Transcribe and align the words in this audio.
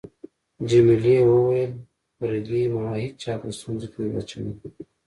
جميلې 0.69 1.15
وويل: 1.29 1.71
فرګي، 2.15 2.63
ما 2.73 2.83
هیچا 3.03 3.33
په 3.41 3.47
ستونزو 3.57 3.87
کي 3.91 3.97
نه 4.03 4.09
ده 4.13 4.19
اچولی. 4.21 4.53